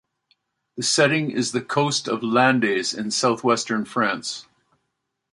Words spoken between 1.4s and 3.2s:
the coast of Landes in